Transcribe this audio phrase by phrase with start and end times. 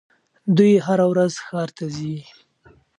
[0.57, 2.17] دوی هره ورځ ښار ته ځي.